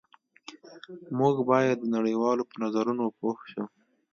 موږ 1.19 1.35
باید 1.49 1.77
د 1.81 1.85
نړۍ 1.95 2.15
والو 2.17 2.43
په 2.49 2.55
نظرونو 2.63 3.03
پوه 3.17 3.37
شو 3.51 3.63